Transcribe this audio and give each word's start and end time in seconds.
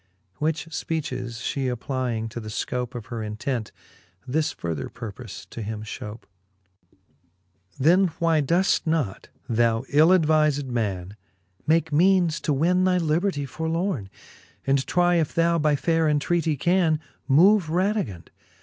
Which 0.37 0.67
{peaches 0.87 1.53
Ihe 1.55 1.71
applying 1.71 2.27
to 2.29 2.39
the 2.39 2.49
fcope 2.49 2.95
Of 2.95 3.05
her 3.13 3.21
intent, 3.21 3.71
this 4.27 4.51
further 4.51 4.89
purpole 4.89 5.47
to 5.51 5.61
him 5.61 5.83
fhope. 5.83 6.23
XL. 6.23 6.97
Then 7.83 8.07
why 8.17 8.41
doeft 8.41 8.87
not, 8.87 9.29
thou 9.47 9.85
ill 9.89 10.11
advized 10.11 10.65
man, 10.65 11.15
Make 11.67 11.93
meanes 11.93 12.39
to 12.41 12.51
win 12.51 12.83
thy 12.83 12.97
libertie 12.97 13.45
forlorne, 13.47 14.09
And 14.65 14.87
try 14.87 15.17
if 15.17 15.35
thou, 15.35 15.59
by 15.59 15.75
faire 15.75 16.07
entreatie, 16.07 16.59
can 16.59 16.99
Move 17.27 17.67
Radivund 17.69 18.29